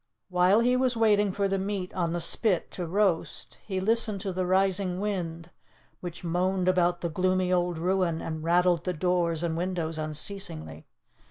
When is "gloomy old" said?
7.09-7.77